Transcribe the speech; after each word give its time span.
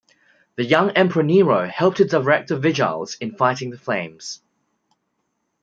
The 0.55 0.65
young 0.65 0.89
Emperor 0.89 1.21
Nero 1.21 1.67
helped 1.67 1.97
to 1.97 2.05
direct 2.05 2.47
the 2.47 2.57
Vigiles 2.59 3.19
in 3.19 3.35
fighting 3.37 3.69
the 3.69 3.77
flames. 3.77 4.41